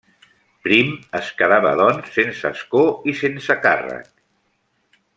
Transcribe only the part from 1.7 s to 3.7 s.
doncs sense escó i sense